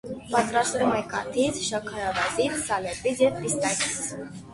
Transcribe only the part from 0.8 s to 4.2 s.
է կաթից, շաքարավազից, սալեպից և պիստակից։